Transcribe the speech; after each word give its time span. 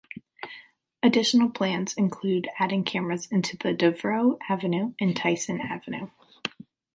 Additional 1.03 1.51
plans 1.51 1.93
include 1.93 2.47
adding 2.57 2.83
cameras 2.83 3.27
at 3.31 3.55
Devereaux 3.77 4.39
Avenue 4.49 4.95
and 4.99 5.15
Tyson 5.15 5.61
Avenue. 5.61 6.07